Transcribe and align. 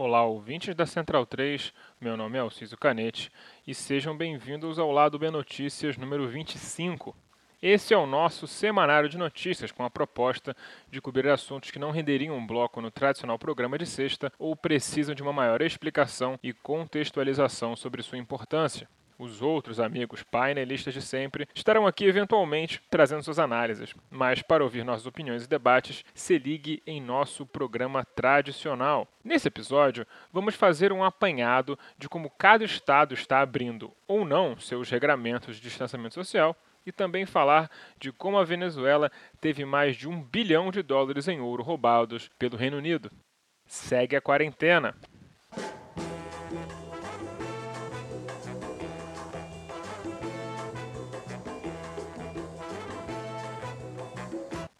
Olá, 0.00 0.24
ouvintes 0.24 0.76
da 0.76 0.86
Central 0.86 1.26
3, 1.26 1.74
meu 2.00 2.16
nome 2.16 2.38
é 2.38 2.40
Alciso 2.40 2.76
Canete 2.76 3.32
e 3.66 3.74
sejam 3.74 4.16
bem-vindos 4.16 4.78
ao 4.78 4.92
Lado 4.92 5.18
B 5.18 5.28
Notícias 5.28 5.96
número 5.96 6.28
25. 6.28 7.16
Esse 7.60 7.92
é 7.92 7.96
o 7.96 8.06
nosso 8.06 8.46
semanário 8.46 9.08
de 9.08 9.18
notícias 9.18 9.72
com 9.72 9.84
a 9.84 9.90
proposta 9.90 10.56
de 10.88 11.00
cobrir 11.00 11.26
assuntos 11.28 11.72
que 11.72 11.80
não 11.80 11.90
renderiam 11.90 12.36
um 12.36 12.46
bloco 12.46 12.80
no 12.80 12.92
tradicional 12.92 13.40
programa 13.40 13.76
de 13.76 13.86
sexta 13.86 14.32
ou 14.38 14.54
precisam 14.54 15.16
de 15.16 15.22
uma 15.24 15.32
maior 15.32 15.60
explicação 15.62 16.38
e 16.44 16.52
contextualização 16.52 17.74
sobre 17.74 18.00
sua 18.00 18.18
importância. 18.18 18.88
Os 19.18 19.42
outros 19.42 19.80
amigos 19.80 20.22
painelistas 20.22 20.94
de 20.94 21.02
sempre 21.02 21.48
estarão 21.52 21.88
aqui 21.88 22.04
eventualmente 22.04 22.80
trazendo 22.88 23.24
suas 23.24 23.40
análises, 23.40 23.92
mas 24.08 24.42
para 24.42 24.62
ouvir 24.62 24.84
nossas 24.84 25.06
opiniões 25.06 25.44
e 25.44 25.48
debates, 25.48 26.04
se 26.14 26.38
ligue 26.38 26.80
em 26.86 27.00
nosso 27.00 27.44
programa 27.44 28.04
tradicional. 28.14 29.08
Nesse 29.24 29.48
episódio, 29.48 30.06
vamos 30.32 30.54
fazer 30.54 30.92
um 30.92 31.02
apanhado 31.02 31.76
de 31.98 32.08
como 32.08 32.30
cada 32.30 32.64
estado 32.64 33.12
está 33.12 33.40
abrindo 33.40 33.92
ou 34.06 34.24
não 34.24 34.56
seus 34.56 34.88
regramentos 34.88 35.56
de 35.56 35.62
distanciamento 35.62 36.14
social 36.14 36.56
e 36.86 36.92
também 36.92 37.26
falar 37.26 37.68
de 37.98 38.12
como 38.12 38.38
a 38.38 38.44
Venezuela 38.44 39.10
teve 39.40 39.64
mais 39.64 39.96
de 39.96 40.08
um 40.08 40.22
bilhão 40.22 40.70
de 40.70 40.80
dólares 40.80 41.26
em 41.26 41.40
ouro 41.40 41.64
roubados 41.64 42.30
pelo 42.38 42.56
Reino 42.56 42.76
Unido. 42.76 43.10
Segue 43.66 44.14
a 44.14 44.20
quarentena. 44.20 44.94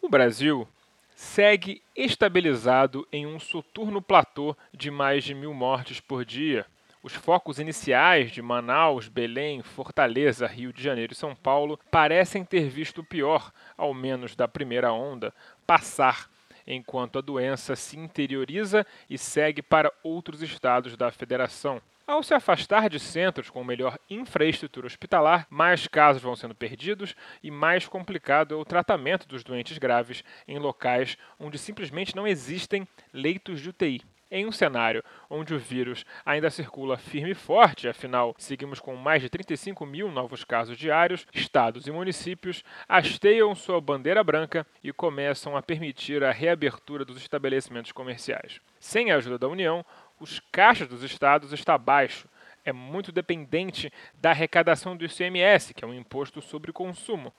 O 0.09 0.11
Brasil 0.11 0.67
segue 1.15 1.83
estabilizado 1.95 3.07
em 3.13 3.27
um 3.27 3.39
soturno 3.39 4.01
platô 4.01 4.57
de 4.73 4.91
mais 4.91 5.23
de 5.23 5.35
mil 5.35 5.53
mortes 5.53 6.01
por 6.01 6.25
dia. 6.25 6.65
Os 7.03 7.13
focos 7.13 7.59
iniciais 7.59 8.31
de 8.31 8.41
Manaus, 8.41 9.07
Belém, 9.07 9.63
Fortaleza, 9.63 10.47
Rio 10.47 10.73
de 10.73 10.83
Janeiro 10.83 11.13
e 11.13 11.15
São 11.15 11.35
Paulo 11.35 11.79
parecem 11.91 12.43
ter 12.43 12.71
visto 12.71 13.03
o 13.03 13.05
pior, 13.05 13.53
ao 13.77 13.93
menos 13.93 14.35
da 14.35 14.49
primeira 14.49 14.91
onda, 14.95 15.31
passar, 15.67 16.31
enquanto 16.67 17.19
a 17.19 17.21
doença 17.21 17.77
se 17.77 17.99
interioriza 17.99 18.87
e 19.11 19.19
segue 19.19 19.61
para 19.61 19.93
outros 20.03 20.41
estados 20.41 20.97
da 20.97 21.11
federação. 21.11 21.83
Ao 22.09 22.23
se 22.23 22.33
afastar 22.33 22.89
de 22.89 22.99
centros 22.99 23.51
com 23.51 23.63
melhor 23.63 23.99
infraestrutura 24.09 24.87
hospitalar, 24.87 25.47
mais 25.51 25.87
casos 25.87 26.23
vão 26.23 26.35
sendo 26.35 26.55
perdidos 26.55 27.15
e 27.43 27.51
mais 27.51 27.87
complicado 27.87 28.55
é 28.55 28.57
o 28.57 28.65
tratamento 28.65 29.29
dos 29.29 29.45
doentes 29.45 29.77
graves 29.77 30.25
em 30.49 30.59
locais 30.59 31.19
onde 31.39 31.59
simplesmente 31.59 32.17
não 32.17 32.27
existem 32.27 32.89
leitos 33.13 33.61
de 33.61 33.69
UTI. 33.69 34.01
Em 34.31 34.45
um 34.45 34.53
cenário 34.53 35.03
onde 35.31 35.55
o 35.55 35.59
vírus 35.59 36.05
ainda 36.25 36.51
circula 36.51 36.99
firme 36.99 37.31
e 37.31 37.35
forte, 37.35 37.89
afinal, 37.89 38.35
seguimos 38.37 38.79
com 38.79 38.95
mais 38.95 39.23
de 39.23 39.31
35 39.31 39.87
mil 39.87 40.11
novos 40.11 40.45
casos 40.45 40.77
diários, 40.77 41.27
estados 41.33 41.87
e 41.87 41.91
municípios 41.91 42.63
hasteiam 42.87 43.55
sua 43.55 43.81
bandeira 43.81 44.23
branca 44.23 44.67
e 44.85 44.93
começam 44.93 45.57
a 45.57 45.63
permitir 45.63 46.23
a 46.23 46.31
reabertura 46.31 47.07
dos 47.07 47.17
estabelecimentos 47.17 47.91
comerciais. 47.91 48.61
Sem 48.79 49.11
a 49.11 49.17
ajuda 49.17 49.39
da 49.39 49.49
União, 49.49 49.83
os 50.21 50.41
caixas 50.53 50.89
dos 50.89 51.03
estados 51.03 51.53
está 51.53 51.77
baixo. 51.77 52.29
É 52.65 52.73
muito 52.73 53.11
dependente 53.13 53.93
da 54.15 54.31
arrecadação 54.31 54.97
do 54.97 55.05
ICMS, 55.05 55.73
que 55.73 55.85
é 55.85 55.89
um 55.89 55.95
imposto 55.95 56.43
sobre 56.43 56.73
consumo. 56.73 57.33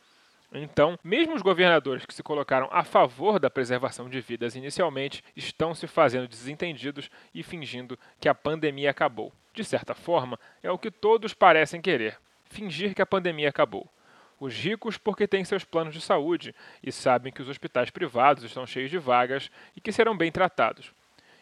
Então, 0.52 0.98
mesmo 1.04 1.36
os 1.36 1.44
governadores 1.44 2.06
que 2.06 2.14
se 2.14 2.24
colocaram 2.24 2.68
a 2.72 2.84
favor 2.84 3.40
da 3.40 3.52
preservação 3.52 4.10
de 4.10 4.20
vidas 4.20 4.56
inicialmente 4.56 5.23
estão 5.36 5.76
se 5.76 5.86
fazendo 5.86 6.28
desentendidos 6.28 7.10
e 7.34 7.44
fingindo 7.44 8.00
que 8.20 8.28
a 8.28 8.34
pandemia 8.34 8.89
acabou. 8.89 9.32
De 9.54 9.64
certa 9.64 9.94
forma, 9.94 10.39
é 10.64 10.72
o 10.72 10.80
que 10.80 10.89
todos 10.89 11.36
parecem 11.36 11.82
querer: 11.82 12.18
fingir 12.45 12.95
que 12.95 13.02
a 13.02 13.06
pandemia 13.06 13.50
acabou. 13.50 13.88
Os 14.39 14.56
ricos, 14.56 14.98
porque 14.98 15.28
têm 15.28 15.44
seus 15.44 15.64
planos 15.64 15.94
de 15.94 16.02
saúde 16.02 16.56
e 16.82 16.92
sabem 16.92 17.32
que 17.32 17.42
os 17.42 17.50
hospitais 17.50 17.89
privados 17.89 18.44
estão 18.44 18.66
cheios 18.66 18.89
de 18.89 18.98
vagas 18.98 19.52
e 19.76 19.82
que 19.82 19.92
serão 19.92 20.18
bem 20.18 20.32
tratados. 20.32 20.94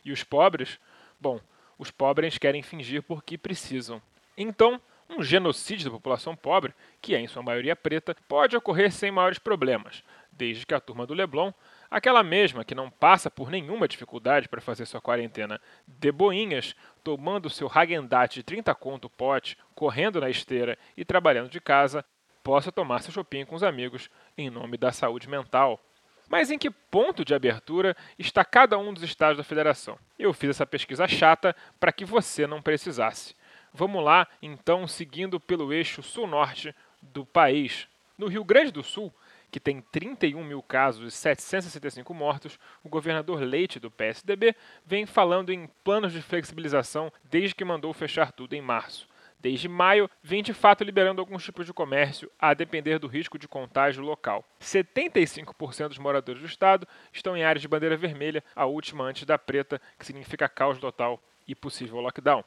E 0.04 0.12
os 0.12 0.24
pobres, 0.24 0.80
Bom, 1.20 1.40
os 1.78 1.92
pobres 1.92 2.38
querem 2.38 2.62
fingir 2.62 3.04
porque 3.04 3.38
precisam. 3.38 4.02
Então, 4.38 4.80
um 5.10 5.24
genocídio 5.24 5.86
da 5.86 5.92
população 5.92 6.36
pobre, 6.36 6.74
que 7.02 7.16
é 7.16 7.20
em 7.20 7.28
sua 7.28 7.42
maioria 7.42 7.76
preta, 7.76 8.16
pode 8.28 8.56
ocorrer 8.56 8.92
sem 8.92 9.10
maiores 9.10 9.40
problemas, 9.40 10.04
desde 10.32 10.66
que 10.66 10.74
a 10.74 10.80
turma 10.80 11.08
do 11.08 11.14
Leblon, 11.14 11.52
aquela 11.90 12.22
mesma 12.22 12.66
que 12.66 12.76
não 12.76 12.90
passa 12.90 13.32
por 13.32 13.50
nenhuma 13.50 13.88
dificuldade 13.88 14.50
para 14.50 14.62
fazer 14.62 14.86
sua 14.86 15.02
quarentena 15.02 15.62
de 15.88 16.12
boinhas, 16.12 16.76
tomando 17.04 17.50
seu 17.50 17.72
Hagendate 17.74 18.36
de 18.36 18.44
30 18.44 18.76
conto 18.76 19.10
pote, 19.10 19.58
correndo 19.74 20.20
na 20.20 20.30
esteira 20.30 20.78
e 20.96 21.06
trabalhando 21.06 21.50
de 21.50 21.62
casa, 21.62 22.04
possa 22.44 22.72
tomar 22.72 23.02
seu 23.02 23.12
shopping 23.12 23.46
com 23.46 23.56
os 23.56 23.64
amigos 23.64 24.10
em 24.38 24.50
nome 24.50 24.78
da 24.78 24.92
saúde 24.92 25.30
mental. 25.30 25.82
Mas 26.30 26.52
em 26.52 26.58
que 26.58 26.70
ponto 26.70 27.24
de 27.24 27.34
abertura 27.34 27.96
está 28.20 28.44
cada 28.44 28.78
um 28.78 28.94
dos 28.94 29.04
estados 29.04 29.38
da 29.38 29.44
federação? 29.44 29.98
Eu 30.20 30.34
fiz 30.34 30.52
essa 30.52 30.66
pesquisa 30.66 31.08
chata 31.08 31.56
para 31.80 31.92
que 31.92 32.04
você 32.06 32.46
não 32.46 32.62
precisasse. 32.62 33.36
Vamos 33.74 34.04
lá, 34.04 34.28
então, 34.42 34.88
seguindo 34.88 35.40
pelo 35.40 35.72
eixo 35.72 36.02
sul-norte 36.02 36.74
do 37.02 37.26
país. 37.26 37.88
No 38.18 38.28
Rio 38.28 38.44
Grande 38.44 38.72
do 38.72 38.84
Sul, 38.84 39.14
que 39.52 39.60
tem 39.60 39.82
31 39.82 40.44
mil 40.44 40.62
casos 40.62 41.14
e 41.14 41.16
765 41.16 42.14
mortos, 42.14 42.60
o 42.84 42.90
governador 42.90 43.42
Leite, 43.42 43.80
do 43.80 43.90
PSDB, 43.90 44.56
vem 44.86 45.06
falando 45.06 45.52
em 45.52 45.70
planos 45.84 46.12
de 46.12 46.22
flexibilização 46.22 47.12
desde 47.24 47.56
que 47.56 47.64
mandou 47.64 47.94
fechar 47.94 48.32
tudo 48.32 48.54
em 48.54 48.62
março. 48.62 49.08
Desde 49.40 49.68
maio, 49.68 50.10
vem 50.22 50.42
de 50.42 50.54
fato 50.54 50.84
liberando 50.84 51.22
alguns 51.22 51.44
tipos 51.44 51.66
de 51.66 51.74
comércio, 51.74 52.32
a 52.40 52.54
depender 52.54 52.98
do 52.98 53.08
risco 53.08 53.38
de 53.38 53.48
contágio 53.48 54.04
local. 54.04 54.44
75% 54.60 55.90
dos 55.90 56.00
moradores 56.00 56.42
do 56.42 56.48
estado 56.48 56.88
estão 57.14 57.38
em 57.38 57.44
áreas 57.44 57.62
de 57.62 57.68
bandeira 57.68 57.96
vermelha, 57.96 58.44
a 58.56 58.66
última 58.66 59.04
antes 59.04 59.26
da 59.26 59.38
preta, 59.38 59.80
que 59.98 60.06
significa 60.06 60.50
caos 60.50 60.80
total 60.80 61.22
e 61.48 61.54
possível 61.54 62.00
lockdown. 62.00 62.44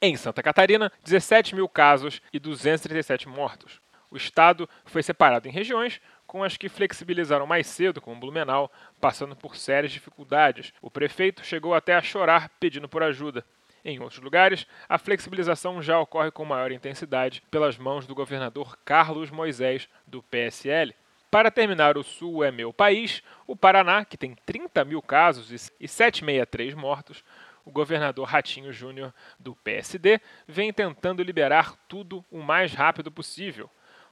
Em 0.00 0.16
Santa 0.16 0.42
Catarina, 0.42 0.90
17 1.04 1.54
mil 1.54 1.68
casos 1.68 2.20
e 2.32 2.38
237 2.38 3.28
mortos. 3.28 3.80
O 4.10 4.16
estado 4.16 4.68
foi 4.84 5.02
separado 5.02 5.48
em 5.48 5.52
regiões, 5.52 6.00
com 6.26 6.42
as 6.42 6.56
que 6.56 6.68
flexibilizaram 6.68 7.46
mais 7.46 7.66
cedo, 7.66 8.00
como 8.00 8.18
Blumenau, 8.18 8.72
passando 9.00 9.36
por 9.36 9.56
sérias 9.56 9.92
dificuldades. 9.92 10.72
O 10.82 10.90
prefeito 10.90 11.44
chegou 11.44 11.74
até 11.74 11.94
a 11.94 12.02
chorar 12.02 12.50
pedindo 12.58 12.88
por 12.88 13.02
ajuda. 13.02 13.44
Em 13.84 13.98
outros 14.00 14.20
lugares, 14.20 14.66
a 14.88 14.96
flexibilização 14.96 15.82
já 15.82 15.98
ocorre 15.98 16.30
com 16.30 16.44
maior 16.44 16.70
intensidade 16.70 17.42
pelas 17.50 17.76
mãos 17.76 18.06
do 18.06 18.14
governador 18.14 18.78
Carlos 18.84 19.30
Moisés, 19.30 19.88
do 20.06 20.22
PSL. 20.22 20.94
Para 21.28 21.50
terminar, 21.50 21.98
o 21.98 22.04
Sul 22.04 22.44
é 22.44 22.52
meu 22.52 22.72
país. 22.72 23.22
O 23.46 23.56
Paraná, 23.56 24.04
que 24.04 24.16
tem 24.16 24.36
30 24.46 24.84
mil 24.84 25.02
casos 25.02 25.50
e 25.50 25.88
763 25.88 26.74
mortos, 26.74 27.24
o 27.64 27.72
governador 27.72 28.28
Ratinho 28.28 28.72
Júnior, 28.72 29.12
do 29.38 29.54
PSD, 29.56 30.20
vem 30.46 30.72
tentando 30.72 31.22
liberar 31.22 31.74
tudo 31.88 32.24
o 32.30 32.40
mais 32.40 32.74
rápido 32.74 33.10
possível. 33.10 33.68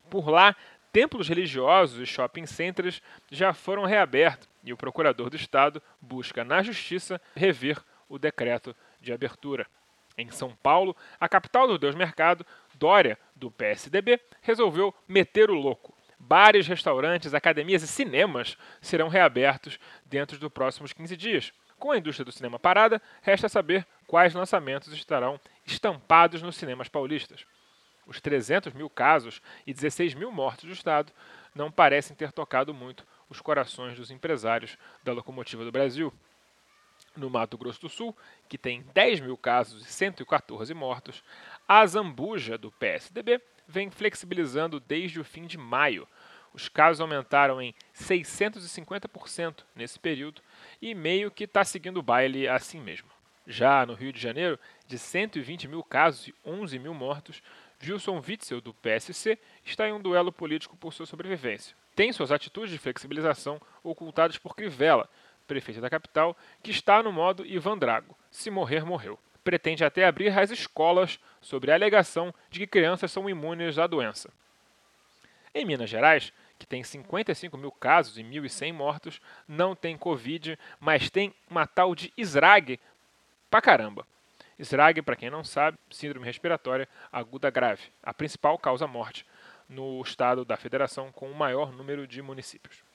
Por 0.09 0.29
lá, 0.29 0.57
templos 0.93 1.29
religiosos 1.29 2.01
e 2.01 2.07
shopping 2.07 2.47
centers 2.47 3.01
já 3.31 3.53
foram 3.53 3.85
reabertos 3.85 4.49
e 4.65 4.73
o 4.73 4.77
procurador 4.77 5.31
do 5.31 5.37
Estado 5.37 5.81
busca 6.01 6.45
na 6.45 6.63
Justiça 6.63 7.21
rever 7.37 7.79
o 8.09 8.19
decreto 8.19 8.75
de 9.01 9.13
abertura. 9.13 9.67
Em 10.17 10.31
São 10.31 10.55
Paulo, 10.63 10.97
a 11.19 11.29
capital 11.29 11.67
do 11.67 11.79
Deus 11.79 11.95
Mercado, 11.95 12.45
Dória, 12.75 13.19
do 13.35 13.51
PSDB, 13.51 14.21
resolveu 14.43 14.95
meter 15.09 15.51
o 15.51 15.55
louco. 15.55 15.95
Bares, 16.19 16.67
restaurantes, 16.67 17.33
academias 17.33 17.83
e 17.83 17.89
cinemas 17.89 18.59
serão 18.81 19.09
reabertos 19.09 19.79
dentro 20.05 20.39
dos 20.39 20.53
próximos 20.53 20.93
15 20.93 21.17
dias. 21.17 21.53
Com 21.79 21.93
a 21.93 21.97
indústria 21.97 22.27
do 22.27 22.33
cinema 22.33 22.59
parada, 22.59 23.01
resta 23.23 23.49
saber 23.49 23.87
quais 24.07 24.35
lançamentos 24.35 24.93
estarão 24.93 25.41
estampados 25.65 26.43
nos 26.43 26.57
cinemas 26.57 26.89
paulistas. 26.89 27.47
Os 28.07 28.21
300 28.21 28.75
mil 28.75 28.91
casos 28.91 29.41
e 29.67 29.73
16 29.73 30.15
mil 30.15 30.31
mortos 30.31 30.65
do 30.65 30.73
Estado 30.73 31.11
não 31.55 31.71
parecem 31.71 32.15
ter 32.15 32.33
tocado 32.33 32.75
muito 32.75 33.07
os 33.31 33.41
corações 33.41 33.97
dos 33.97 34.11
empresários 34.11 34.77
da 35.03 35.13
locomotiva 35.13 35.65
do 35.65 35.73
Brasil 35.73 36.13
no 37.17 37.31
Mato 37.31 37.59
Grosso 37.59 37.81
do 37.81 37.89
Sul, 37.89 38.17
que 38.49 38.59
tem 38.59 38.85
10 38.95 39.21
mil 39.21 39.37
casos 39.37 39.87
e 39.87 39.93
114 39.93 40.73
mortos, 40.75 41.23
a 41.67 41.85
Zambuja, 41.87 42.57
do 42.57 42.71
PSDB, 42.73 43.41
vem 43.67 43.91
flexibilizando 43.91 44.81
desde 44.81 45.21
o 45.21 45.25
fim 45.25 45.47
de 45.47 45.57
maio. 45.57 46.07
Os 46.53 46.69
casos 46.69 47.01
aumentaram 47.01 47.63
em 47.63 47.75
650% 47.95 49.65
nesse 49.75 49.99
período 49.99 50.43
e 50.83 50.95
meio 50.95 51.31
que 51.31 51.45
está 51.45 51.65
seguindo 51.65 51.99
o 51.99 52.03
baile 52.03 52.49
assim 52.49 52.81
mesmo. 52.81 53.09
Já 53.47 53.87
no 53.87 53.95
Rio 53.95 54.13
de 54.13 54.21
Janeiro, 54.21 54.59
de 54.87 54.99
120 54.99 55.69
mil 55.69 55.83
casos 55.83 56.29
e 56.29 56.35
11 56.45 56.79
mil 56.79 56.93
mortos, 56.93 57.43
Wilson 57.83 58.23
Witzel, 58.27 58.61
do 58.61 58.75
PSC, 58.75 59.39
está 59.65 59.89
em 59.89 59.93
um 59.93 60.01
duelo 60.01 60.31
político 60.31 60.77
por 60.77 60.93
sua 60.93 61.07
sobrevivência. 61.07 61.75
Tem 61.97 62.13
suas 62.13 62.31
atitudes 62.31 62.71
de 62.71 62.79
flexibilização 62.79 63.61
ocultadas 63.83 64.37
por 64.37 64.55
Crivella, 64.55 65.09
prefeito 65.51 65.81
da 65.81 65.91
capital, 65.91 66.37
que 66.63 66.71
está 66.71 67.03
no 67.03 67.11
modo 67.11 67.45
Ivan 67.45 67.77
Drago, 67.77 68.17
se 68.31 68.51
morrer, 68.51 68.85
morreu. 68.85 69.19
Pretende 69.43 69.85
até 69.85 70.05
abrir 70.05 70.29
as 70.39 70.51
escolas 70.53 71.19
sobre 71.41 71.73
a 71.73 71.75
alegação 71.75 72.33
de 72.49 72.61
que 72.61 72.67
crianças 72.69 73.11
são 73.11 73.29
imunes 73.29 73.77
à 73.77 73.89
doença. 73.89 74.31
Em 75.53 75.65
Minas 75.65 75.91
Gerais, 75.91 76.33
que 76.57 76.67
tem 76.67 76.85
55 76.85 77.59
mil 77.59 77.73
casos 77.73 78.17
e 78.17 78.23
1.100 78.23 78.73
mortos, 78.73 79.21
não 79.49 79.75
tem 79.75 79.97
Covid, 79.97 80.57
mas 80.79 81.11
tem 81.11 81.35
uma 81.51 81.67
tal 81.67 81.97
de 81.97 82.13
SRAG 82.17 82.79
pra 83.51 83.61
caramba. 83.61 84.07
SRAG, 84.57 85.03
para 85.03 85.17
quem 85.17 85.31
não 85.31 85.43
sabe, 85.43 85.79
síndrome 85.91 86.27
respiratória 86.27 86.89
aguda 87.11 87.51
grave, 87.51 87.83
a 88.01 88.15
principal 88.15 88.57
causa 88.57 88.87
morte 88.87 89.27
no 89.69 90.01
estado 90.03 90.45
da 90.45 90.57
federação 90.57 91.11
com 91.11 91.29
o 91.29 91.35
maior 91.35 91.73
número 91.73 92.07
de 92.07 92.23
municípios. 92.23 92.89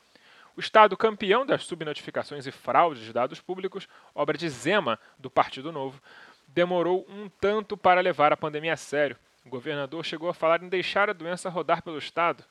O 0.56 0.62
estado 0.62 0.96
campeão 0.96 1.46
das 1.46 1.66
subnotificações 1.66 2.48
e 2.48 2.52
fraudes 2.52 3.04
de 3.04 3.12
dados 3.12 3.42
públicos, 3.42 3.90
obra 4.14 4.38
de 4.38 4.48
Zema, 4.48 4.98
do 5.20 5.30
Partido 5.30 5.70
Novo, 5.70 6.02
demorou 6.48 7.06
um 7.10 7.28
tanto 7.28 7.76
para 7.76 8.00
levar 8.00 8.32
a 8.32 8.38
pandemia 8.38 8.74
a 8.74 8.78
sério. 8.78 9.18
O 9.46 9.50
governador 9.50 10.06
chegou 10.06 10.30
a 10.30 10.34
falar 10.34 10.64
em 10.64 10.70
deixar 10.70 11.10
a 11.10 11.14
doença 11.14 11.50
rodar 11.50 11.84
pelo 11.84 11.98
estado. 11.98 12.44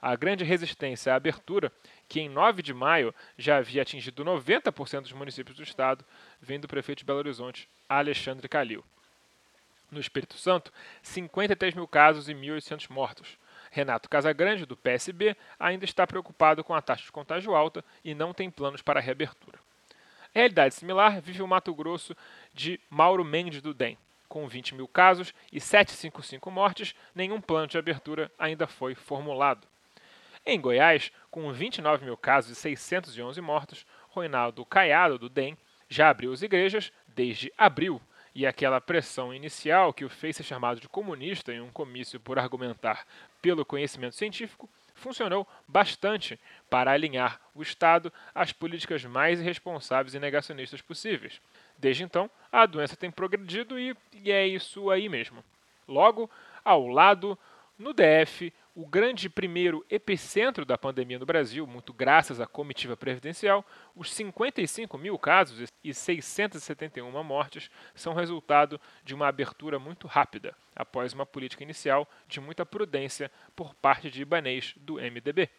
A 0.00 0.16
grande 0.16 0.42
resistência 0.42 1.12
à 1.12 1.16
abertura, 1.16 1.70
que 2.08 2.20
em 2.20 2.28
9 2.28 2.62
de 2.62 2.72
maio 2.72 3.14
já 3.36 3.58
havia 3.58 3.82
atingido 3.82 4.24
90% 4.24 5.02
dos 5.02 5.12
municípios 5.12 5.56
do 5.56 5.62
estado, 5.62 6.04
vem 6.40 6.58
do 6.58 6.66
prefeito 6.66 7.00
de 7.00 7.04
Belo 7.04 7.18
Horizonte, 7.18 7.68
Alexandre 7.88 8.48
Calil. 8.48 8.82
No 9.90 10.00
Espírito 10.00 10.38
Santo, 10.38 10.72
53 11.02 11.74
mil 11.74 11.86
casos 11.86 12.30
e 12.30 12.34
1.800 12.34 12.90
mortos. 12.90 13.36
Renato 13.72 14.08
Casagrande, 14.08 14.66
do 14.66 14.76
PSB, 14.76 15.34
ainda 15.58 15.86
está 15.86 16.06
preocupado 16.06 16.62
com 16.62 16.74
a 16.74 16.82
taxa 16.82 17.04
de 17.04 17.10
contágio 17.10 17.54
alta 17.54 17.82
e 18.04 18.14
não 18.14 18.34
tem 18.34 18.50
planos 18.50 18.82
para 18.82 19.00
a 19.00 19.02
reabertura. 19.02 19.58
Realidade 20.34 20.74
similar 20.74 21.22
vive 21.22 21.42
o 21.42 21.48
Mato 21.48 21.74
Grosso 21.74 22.14
de 22.52 22.78
Mauro 22.90 23.24
Mendes 23.24 23.62
do 23.62 23.72
DEM. 23.72 23.96
Com 24.28 24.46
20 24.46 24.74
mil 24.74 24.86
casos 24.86 25.34
e 25.50 25.58
755 25.58 26.50
mortes, 26.50 26.94
nenhum 27.14 27.40
plano 27.40 27.66
de 27.66 27.78
abertura 27.78 28.30
ainda 28.38 28.66
foi 28.66 28.94
formulado. 28.94 29.66
Em 30.44 30.60
Goiás, 30.60 31.10
com 31.30 31.50
29 31.50 32.04
mil 32.04 32.16
casos 32.16 32.50
e 32.50 32.54
611 32.54 33.40
mortos, 33.40 33.86
Ronaldo 34.10 34.66
Caiado, 34.66 35.18
do 35.18 35.30
DEM, 35.30 35.56
já 35.88 36.10
abriu 36.10 36.32
as 36.32 36.42
igrejas 36.42 36.92
desde 37.08 37.50
abril 37.56 38.02
e 38.34 38.46
aquela 38.46 38.80
pressão 38.80 39.32
inicial 39.32 39.92
que 39.92 40.04
o 40.04 40.08
fez 40.08 40.36
ser 40.36 40.44
chamado 40.44 40.80
de 40.80 40.88
comunista 40.88 41.52
em 41.52 41.60
um 41.60 41.70
comício 41.70 42.18
por 42.18 42.38
argumentar 42.38 43.06
pelo 43.40 43.64
conhecimento 43.64 44.16
científico 44.16 44.68
funcionou 44.94 45.46
bastante 45.66 46.38
para 46.70 46.92
alinhar 46.92 47.40
o 47.54 47.62
Estado 47.62 48.12
às 48.34 48.52
políticas 48.52 49.04
mais 49.04 49.40
irresponsáveis 49.40 50.14
e 50.14 50.20
negacionistas 50.20 50.80
possíveis. 50.80 51.40
Desde 51.76 52.04
então, 52.04 52.30
a 52.50 52.64
doença 52.66 52.96
tem 52.96 53.10
progredido 53.10 53.78
e, 53.78 53.96
e 54.12 54.30
é 54.30 54.46
isso 54.46 54.90
aí 54.90 55.08
mesmo. 55.08 55.44
Logo, 55.88 56.30
ao 56.64 56.86
lado, 56.86 57.38
no 57.78 57.92
DF, 57.92 58.52
o 58.74 58.86
grande 58.86 59.28
primeiro 59.28 59.84
epicentro 59.90 60.64
da 60.64 60.78
pandemia 60.78 61.18
no 61.18 61.26
Brasil, 61.26 61.66
muito 61.66 61.92
graças 61.92 62.40
à 62.40 62.46
comitiva 62.46 62.96
previdencial, 62.96 63.64
os 63.94 64.12
55 64.12 64.96
mil 64.96 65.18
casos 65.18 65.68
e 65.84 65.92
671 65.92 67.22
mortes 67.22 67.70
são 67.94 68.14
resultado 68.14 68.80
de 69.04 69.14
uma 69.14 69.28
abertura 69.28 69.78
muito 69.78 70.06
rápida, 70.06 70.56
após 70.74 71.12
uma 71.12 71.26
política 71.26 71.62
inicial 71.62 72.08
de 72.26 72.40
muita 72.40 72.64
prudência 72.64 73.30
por 73.54 73.74
parte 73.74 74.10
de 74.10 74.22
Ibanês 74.22 74.74
do 74.78 74.94
MDB. 74.94 75.50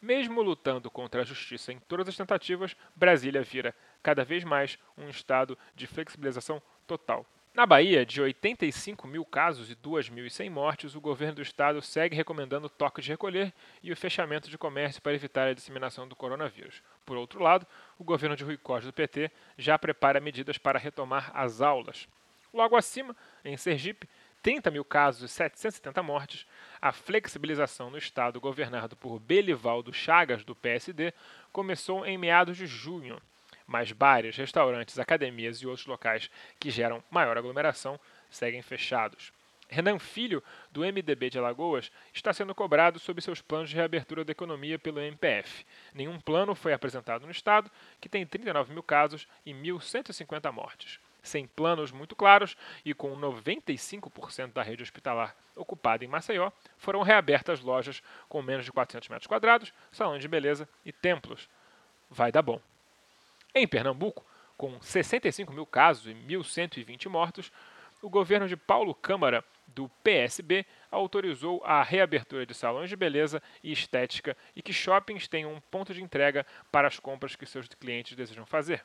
Mesmo 0.00 0.42
lutando 0.42 0.90
contra 0.90 1.22
a 1.22 1.24
justiça 1.24 1.72
em 1.72 1.78
todas 1.78 2.08
as 2.08 2.16
tentativas, 2.16 2.76
Brasília 2.94 3.42
vira 3.42 3.74
cada 4.02 4.24
vez 4.24 4.44
mais 4.44 4.78
um 4.98 5.08
estado 5.08 5.56
de 5.74 5.86
flexibilização 5.86 6.60
total. 6.86 7.24
Na 7.54 7.66
Bahia, 7.66 8.06
de 8.06 8.18
85 8.18 9.06
mil 9.06 9.26
casos 9.26 9.70
e 9.70 9.76
2.100 9.76 10.48
mortes, 10.48 10.94
o 10.94 11.00
governo 11.02 11.34
do 11.34 11.42
estado 11.42 11.82
segue 11.82 12.16
recomendando 12.16 12.66
o 12.66 12.70
toque 12.70 13.02
de 13.02 13.10
recolher 13.10 13.52
e 13.82 13.92
o 13.92 13.96
fechamento 13.96 14.48
de 14.48 14.56
comércio 14.56 15.02
para 15.02 15.12
evitar 15.12 15.46
a 15.46 15.52
disseminação 15.52 16.08
do 16.08 16.16
coronavírus. 16.16 16.82
Por 17.04 17.14
outro 17.18 17.42
lado, 17.42 17.66
o 17.98 18.04
governo 18.04 18.34
de 18.34 18.42
Rui 18.42 18.56
Costa 18.56 18.86
do 18.86 18.92
PT 18.94 19.30
já 19.58 19.78
prepara 19.78 20.18
medidas 20.18 20.56
para 20.56 20.78
retomar 20.78 21.30
as 21.34 21.60
aulas. 21.60 22.08
Logo 22.54 22.74
acima, 22.74 23.14
em 23.44 23.54
Sergipe, 23.58 24.08
30 24.42 24.70
mil 24.70 24.84
casos 24.84 25.30
e 25.30 25.34
770 25.34 26.02
mortes, 26.02 26.46
a 26.80 26.90
flexibilização 26.90 27.90
no 27.90 27.98
estado 27.98 28.40
governado 28.40 28.96
por 28.96 29.20
Belivaldo 29.20 29.92
Chagas, 29.92 30.42
do 30.42 30.56
PSD, 30.56 31.12
começou 31.52 32.06
em 32.06 32.16
meados 32.16 32.56
de 32.56 32.66
junho 32.66 33.20
mas 33.72 33.90
bares, 33.90 34.36
restaurantes, 34.36 34.98
academias 34.98 35.56
e 35.56 35.66
outros 35.66 35.86
locais 35.86 36.30
que 36.60 36.70
geram 36.70 37.02
maior 37.10 37.38
aglomeração 37.38 37.98
seguem 38.28 38.60
fechados. 38.60 39.32
Renan 39.66 39.98
Filho, 39.98 40.44
do 40.70 40.82
MDB 40.82 41.30
de 41.30 41.38
Alagoas, 41.38 41.90
está 42.12 42.34
sendo 42.34 42.54
cobrado 42.54 42.98
sobre 42.98 43.22
seus 43.22 43.40
planos 43.40 43.70
de 43.70 43.76
reabertura 43.76 44.26
da 44.26 44.30
economia 44.30 44.78
pelo 44.78 45.00
MPF. 45.00 45.64
Nenhum 45.94 46.20
plano 46.20 46.54
foi 46.54 46.74
apresentado 46.74 47.24
no 47.24 47.32
Estado, 47.32 47.70
que 47.98 48.10
tem 48.10 48.26
39 48.26 48.74
mil 48.74 48.82
casos 48.82 49.26
e 49.46 49.54
1.150 49.54 50.52
mortes. 50.52 51.00
Sem 51.22 51.46
planos 51.46 51.90
muito 51.90 52.14
claros 52.14 52.54
e 52.84 52.92
com 52.92 53.18
95% 53.18 54.52
da 54.52 54.62
rede 54.62 54.82
hospitalar 54.82 55.34
ocupada 55.56 56.04
em 56.04 56.08
Maceió, 56.08 56.50
foram 56.76 57.00
reabertas 57.00 57.62
lojas 57.62 58.02
com 58.28 58.42
menos 58.42 58.66
de 58.66 58.72
400 58.72 59.08
metros 59.08 59.26
quadrados, 59.26 59.72
salões 59.90 60.20
de 60.20 60.28
beleza 60.28 60.68
e 60.84 60.92
templos. 60.92 61.48
Vai 62.10 62.30
dar 62.30 62.42
bom. 62.42 62.60
Em 63.54 63.68
Pernambuco, 63.68 64.24
com 64.56 64.80
65 64.80 65.52
mil 65.52 65.66
casos 65.66 66.06
e 66.06 66.14
1.120 66.14 67.06
mortos, 67.10 67.52
o 68.00 68.08
governo 68.08 68.48
de 68.48 68.56
Paulo 68.56 68.94
Câmara, 68.94 69.44
do 69.66 69.90
PSB, 70.02 70.64
autorizou 70.90 71.62
a 71.64 71.82
reabertura 71.82 72.46
de 72.46 72.54
salões 72.54 72.88
de 72.88 72.96
beleza 72.96 73.42
e 73.62 73.70
estética 73.70 74.34
e 74.56 74.62
que 74.62 74.72
shoppings 74.72 75.28
tenham 75.28 75.52
um 75.52 75.60
ponto 75.60 75.92
de 75.92 76.02
entrega 76.02 76.46
para 76.70 76.88
as 76.88 76.98
compras 76.98 77.36
que 77.36 77.44
seus 77.44 77.68
clientes 77.68 78.16
desejam 78.16 78.46
fazer. 78.46 78.82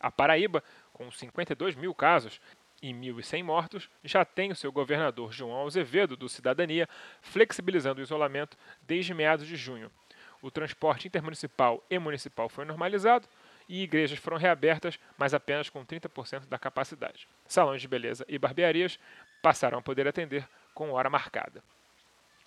A 0.00 0.10
Paraíba, 0.10 0.64
com 0.92 1.08
52 1.08 1.76
mil 1.76 1.94
casos 1.94 2.40
e 2.82 2.92
1.100 2.92 3.44
mortos, 3.44 3.88
já 4.02 4.24
tem 4.24 4.50
o 4.50 4.56
seu 4.56 4.72
governador 4.72 5.32
João 5.32 5.64
Azevedo, 5.64 6.16
do 6.16 6.28
Cidadania, 6.28 6.88
flexibilizando 7.20 8.00
o 8.00 8.04
isolamento 8.04 8.58
desde 8.82 9.14
meados 9.14 9.46
de 9.46 9.54
junho. 9.54 9.92
O 10.40 10.50
transporte 10.50 11.06
intermunicipal 11.06 11.84
e 11.88 11.96
municipal 12.00 12.48
foi 12.48 12.64
normalizado 12.64 13.28
e 13.68 13.82
igrejas 13.82 14.18
foram 14.18 14.36
reabertas, 14.36 14.98
mas 15.16 15.34
apenas 15.34 15.70
com 15.70 15.84
30% 15.84 16.46
da 16.46 16.58
capacidade. 16.58 17.28
Salões 17.46 17.80
de 17.80 17.88
beleza 17.88 18.24
e 18.28 18.38
barbearias 18.38 18.98
passaram 19.42 19.78
a 19.78 19.82
poder 19.82 20.06
atender 20.06 20.48
com 20.74 20.90
hora 20.90 21.10
marcada. 21.10 21.62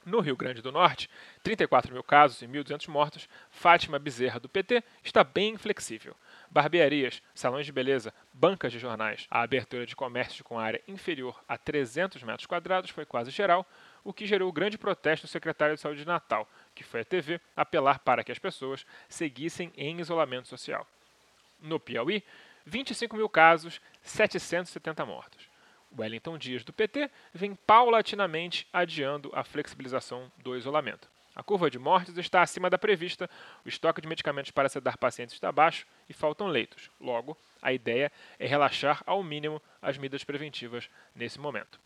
No 0.06 0.20
Rio 0.20 0.38
Grande 0.38 0.62
do 0.62 0.72
Norte, 0.72 1.10
34 1.42 1.92
mil 1.92 2.04
casos 2.04 2.40
e 2.44 2.48
1.200 2.48 2.88
mortos, 2.90 3.28
Fátima 3.50 3.98
Bezerra, 3.98 4.40
do 4.40 4.48
PT, 4.48 4.84
está 5.04 5.24
bem 5.24 5.58
flexível. 5.58 6.16
Barbearias, 6.52 7.24
salões 7.34 7.66
de 7.66 7.72
beleza, 7.72 8.14
bancas 8.32 8.72
de 8.72 8.78
jornais, 8.78 9.26
a 9.32 9.42
abertura 9.42 9.84
de 9.84 9.96
comércio 9.96 10.44
com 10.44 10.60
área 10.60 10.80
inferior 10.88 11.44
a 11.48 11.58
300 11.58 12.22
metros 12.22 12.46
quadrados 12.46 12.92
foi 12.92 13.04
quase 13.04 13.32
geral, 13.32 13.68
o 14.04 14.14
que 14.14 14.28
gerou 14.28 14.52
grande 14.52 14.78
protesto 14.78 15.26
do 15.26 15.30
secretário 15.30 15.74
de 15.74 15.82
Saúde 15.82 16.02
de 16.02 16.08
Natal, 16.08 16.48
que 16.76 16.84
foi 16.84 17.02
à 17.02 17.06
TV 17.06 17.42
apelar 17.56 17.98
para 17.98 18.24
que 18.24 18.32
as 18.32 18.38
pessoas 18.38 18.86
seguissem 19.10 19.74
em 19.76 20.00
isolamento 20.00 20.48
social. 20.48 20.86
No 21.60 21.80
Piauí, 21.80 22.24
25 22.66 23.16
mil 23.16 23.30
casos, 23.30 23.82
770 24.02 25.06
mortos. 25.06 25.50
Wellington 25.98 26.38
Dias, 26.38 26.64
do 26.64 26.74
PT, 26.74 27.10
vem 27.34 27.56
paulatinamente 27.56 28.68
adiando 28.74 29.32
a 29.34 29.44
flexibilização 29.44 30.32
do 30.38 30.56
isolamento. 30.58 31.08
A 31.36 31.44
curva 31.44 31.70
de 31.70 31.78
mortes 31.78 32.18
está 32.18 32.42
acima 32.42 32.70
da 32.70 32.78
prevista, 32.78 33.30
o 33.66 33.70
estoque 33.70 34.00
de 34.00 34.08
medicamentos 34.08 34.52
para 34.52 34.70
sedar 34.70 34.98
pacientes 34.98 35.36
está 35.36 35.52
baixo 35.52 35.86
e 36.08 36.14
faltam 36.14 36.48
leitos. 36.48 36.90
Logo, 37.00 37.38
a 37.62 37.74
ideia 37.74 38.12
é 38.40 38.48
relaxar 38.48 39.04
ao 39.06 39.22
mínimo 39.22 39.62
as 39.82 39.98
medidas 39.98 40.24
preventivas 40.24 40.90
nesse 41.14 41.40
momento. 41.40 41.78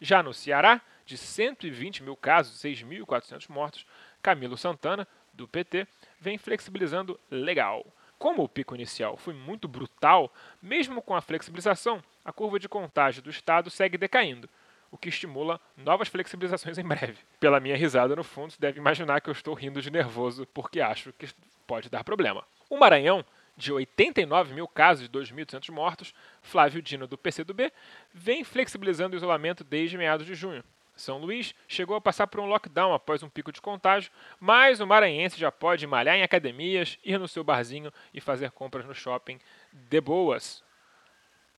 Já 0.00 0.20
no 0.22 0.34
Ceará, 0.34 0.80
de 1.06 1.16
120 1.16 2.02
mil 2.02 2.16
casos 2.16 2.64
e 2.64 2.68
6.400 2.70 3.48
mortos, 3.48 3.86
Camilo 4.20 4.56
Santana, 4.56 5.06
do 5.32 5.46
PT, 5.46 5.86
vem 6.20 6.36
flexibilizando 6.36 7.18
legal. 7.30 7.86
Como 8.18 8.42
o 8.42 8.48
pico 8.48 8.74
inicial 8.74 9.16
foi 9.16 9.32
muito 9.32 9.68
brutal, 9.68 10.32
mesmo 10.60 11.00
com 11.00 11.14
a 11.14 11.20
flexibilização, 11.20 12.02
a 12.24 12.32
curva 12.32 12.58
de 12.58 12.68
contágio 12.68 13.22
do 13.22 13.30
estado 13.30 13.70
segue 13.70 13.96
decaindo, 13.96 14.48
o 14.90 14.98
que 14.98 15.08
estimula 15.08 15.60
novas 15.76 16.08
flexibilizações 16.08 16.78
em 16.78 16.84
breve. 16.84 17.18
Pela 17.38 17.60
minha 17.60 17.76
risada 17.76 18.16
no 18.16 18.24
fundo, 18.24 18.52
você 18.52 18.60
deve 18.60 18.80
imaginar 18.80 19.20
que 19.20 19.30
eu 19.30 19.32
estou 19.32 19.54
rindo 19.54 19.80
de 19.80 19.90
nervoso 19.90 20.46
porque 20.46 20.80
acho 20.80 21.12
que 21.12 21.28
pode 21.64 21.88
dar 21.88 22.02
problema. 22.02 22.44
O 22.68 22.76
Maranhão, 22.76 23.24
de 23.56 23.72
89 23.72 24.52
mil 24.52 24.66
casos 24.66 25.06
e 25.06 25.08
2.800 25.08 25.70
mortos, 25.70 26.12
Flávio 26.42 26.82
Dino, 26.82 27.06
do 27.06 27.16
PCdoB, 27.16 27.72
vem 28.12 28.42
flexibilizando 28.42 29.14
o 29.14 29.16
isolamento 29.16 29.62
desde 29.62 29.96
meados 29.96 30.26
de 30.26 30.34
junho. 30.34 30.64
São 30.98 31.18
Luís 31.18 31.54
chegou 31.68 31.96
a 31.96 32.00
passar 32.00 32.26
por 32.26 32.40
um 32.40 32.46
lockdown 32.46 32.92
após 32.92 33.22
um 33.22 33.28
pico 33.28 33.52
de 33.52 33.60
contágio, 33.60 34.10
mas 34.40 34.80
o 34.80 34.86
maranhense 34.86 35.38
já 35.38 35.50
pode 35.52 35.86
malhar 35.86 36.16
em 36.16 36.24
academias, 36.24 36.98
ir 37.04 37.18
no 37.20 37.28
seu 37.28 37.44
barzinho 37.44 37.92
e 38.12 38.20
fazer 38.20 38.50
compras 38.50 38.84
no 38.84 38.92
shopping 38.92 39.38
de 39.72 40.00
boas. 40.00 40.64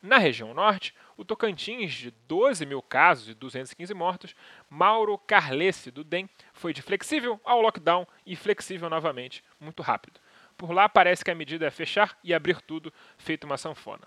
Na 0.02 0.18
região 0.18 0.52
norte, 0.52 0.94
o 1.16 1.24
Tocantins, 1.24 1.92
de 1.92 2.10
12 2.28 2.66
mil 2.66 2.82
casos 2.82 3.30
e 3.30 3.34
215 3.34 3.94
mortos, 3.94 4.34
Mauro 4.68 5.16
Carlesse, 5.16 5.90
do 5.90 6.04
DEM, 6.04 6.28
foi 6.52 6.74
de 6.74 6.82
flexível 6.82 7.40
ao 7.42 7.62
lockdown 7.62 8.06
e 8.26 8.36
flexível 8.36 8.90
novamente, 8.90 9.42
muito 9.58 9.82
rápido. 9.82 10.20
Por 10.54 10.70
lá 10.70 10.86
parece 10.86 11.24
que 11.24 11.30
a 11.30 11.34
medida 11.34 11.66
é 11.66 11.70
fechar 11.70 12.18
e 12.22 12.34
abrir 12.34 12.60
tudo, 12.60 12.92
feito 13.16 13.44
uma 13.44 13.56
sanfona. 13.56 14.06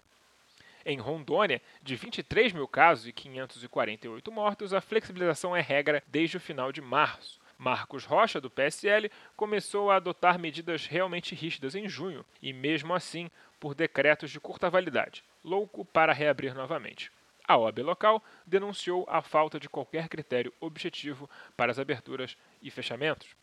Em 0.85 0.97
Rondônia, 0.97 1.61
de 1.81 1.95
23 1.95 2.51
mil 2.51 2.67
casos 2.67 3.07
e 3.07 3.13
548 3.13 4.31
mortos, 4.31 4.73
a 4.73 4.81
flexibilização 4.81 5.55
é 5.55 5.61
regra 5.61 6.03
desde 6.07 6.37
o 6.37 6.41
final 6.41 6.71
de 6.71 6.81
março. 6.81 7.39
Marcos 7.57 8.03
Rocha, 8.03 8.41
do 8.41 8.49
PSL, 8.49 9.09
começou 9.37 9.89
a 9.89 9.95
adotar 9.95 10.37
medidas 10.37 10.85
realmente 10.85 11.33
rígidas 11.33 11.75
em 11.75 11.87
junho, 11.87 12.25
e 12.41 12.51
mesmo 12.51 12.93
assim 12.93 13.31
por 13.59 13.73
decretos 13.73 14.29
de 14.29 14.39
curta 14.39 14.69
validade, 14.69 15.23
louco 15.41 15.85
para 15.85 16.11
reabrir 16.11 16.53
novamente. 16.53 17.09
A 17.47 17.57
OAB 17.57 17.79
local 17.79 18.23
denunciou 18.45 19.05
a 19.09 19.21
falta 19.21 19.59
de 19.59 19.69
qualquer 19.69 20.09
critério 20.09 20.53
objetivo 20.59 21.29
para 21.55 21.71
as 21.71 21.79
aberturas 21.79 22.37
e 22.61 22.69
fechamentos. 22.69 23.35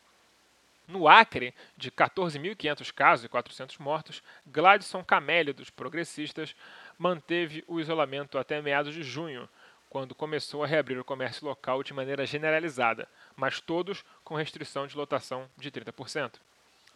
No 0.87 1.07
Acre, 1.07 1.53
de 1.77 1.89
14.500 1.89 2.91
casos 2.93 3.25
e 3.25 3.29
400 3.29 3.77
mortos, 3.77 4.21
Gladson 4.45 5.03
Camelli, 5.03 5.53
dos 5.53 5.69
progressistas, 5.69 6.55
manteve 6.97 7.63
o 7.67 7.79
isolamento 7.79 8.37
até 8.37 8.61
meados 8.61 8.93
de 8.93 9.03
junho, 9.03 9.47
quando 9.89 10.15
começou 10.15 10.63
a 10.63 10.67
reabrir 10.67 10.97
o 10.97 11.03
comércio 11.03 11.45
local 11.45 11.83
de 11.83 11.93
maneira 11.93 12.25
generalizada, 12.25 13.07
mas 13.35 13.59
todos 13.59 14.05
com 14.23 14.35
restrição 14.35 14.87
de 14.87 14.95
lotação 14.95 15.49
de 15.57 15.69
30%. 15.69 16.39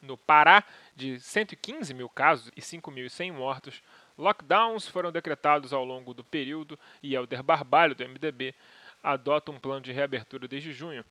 No 0.02 0.18
Pará, 0.18 0.64
de 0.96 1.20
115 1.20 1.94
mil 1.94 2.08
casos 2.08 2.52
e 2.56 2.62
5.100 2.62 3.32
mortos, 3.34 3.84
lockdowns 4.18 4.88
foram 4.88 5.12
decretados 5.12 5.74
ao 5.74 5.84
longo 5.84 6.14
do 6.14 6.24
período 6.24 6.80
e 7.02 7.16
Helder 7.16 7.44
Barbalho, 7.44 7.96
do 7.96 8.08
MDB, 8.08 8.56
adota 9.04 9.52
um 9.52 9.60
plano 9.60 9.82
de 9.82 9.92
reabertura 9.92 10.48
desde 10.48 10.72
junho. 10.72 11.04